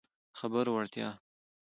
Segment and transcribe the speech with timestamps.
[0.03, 0.03] د
[0.39, 1.09] خبرو وړتیا